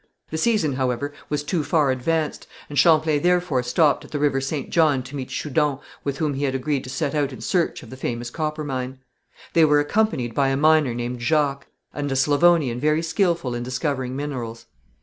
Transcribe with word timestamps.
The 0.31 0.37
season, 0.39 0.73
however, 0.73 1.13
was 1.29 1.43
too 1.43 1.63
far 1.63 1.91
advanced, 1.91 2.47
and 2.69 2.79
Champlain 2.79 3.21
therefore 3.21 3.61
stopped 3.61 4.03
at 4.03 4.09
the 4.09 4.17
river 4.17 4.41
St. 4.41 4.71
John 4.71 5.03
to 5.03 5.15
meet 5.15 5.29
Schoudon, 5.29 5.77
with 6.03 6.17
whom 6.17 6.33
he 6.33 6.43
agreed 6.47 6.83
to 6.85 6.89
set 6.89 7.13
out 7.13 7.31
in 7.31 7.39
search 7.39 7.83
of 7.83 7.91
the 7.91 7.95
famous 7.97 8.31
copper 8.31 8.63
mine. 8.63 8.97
They 9.53 9.63
were 9.63 9.79
accompanied 9.79 10.33
by 10.33 10.47
a 10.47 10.57
miner 10.57 10.95
named 10.95 11.21
Jacques, 11.21 11.67
and 11.93 12.11
a 12.11 12.15
Slavonian 12.15 12.79
very 12.79 13.03
skilful 13.03 13.53
in 13.53 13.61
discovering 13.61 14.15
minerals. 14.15 14.65